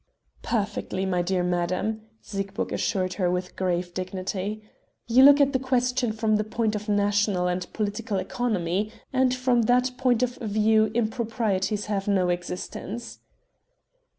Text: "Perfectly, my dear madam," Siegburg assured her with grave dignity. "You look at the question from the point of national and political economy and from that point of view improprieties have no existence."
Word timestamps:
"Perfectly, 0.41 1.05
my 1.05 1.21
dear 1.21 1.43
madam," 1.43 2.01
Siegburg 2.23 2.71
assured 2.73 3.13
her 3.21 3.29
with 3.29 3.55
grave 3.55 3.93
dignity. 3.93 4.63
"You 5.05 5.21
look 5.21 5.39
at 5.39 5.53
the 5.53 5.59
question 5.59 6.11
from 6.11 6.37
the 6.37 6.43
point 6.43 6.73
of 6.75 6.89
national 6.89 7.47
and 7.47 7.71
political 7.71 8.17
economy 8.17 8.91
and 9.13 9.31
from 9.35 9.61
that 9.69 9.91
point 9.99 10.23
of 10.23 10.37
view 10.37 10.87
improprieties 10.95 11.85
have 11.85 12.07
no 12.07 12.29
existence." 12.29 13.19